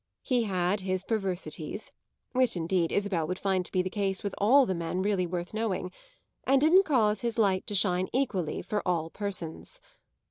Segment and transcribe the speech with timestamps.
[0.23, 1.91] He had his perversities
[2.31, 5.53] which indeed Isabel would find to be the case with all the men really worth
[5.53, 5.91] knowing
[6.43, 9.79] and didn't cause his light to shine equally for all persons.